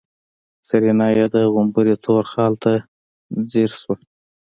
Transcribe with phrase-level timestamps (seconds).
[0.67, 2.71] سېرېنا يې د غومبري تور خال ته
[3.51, 3.95] ځير شوه.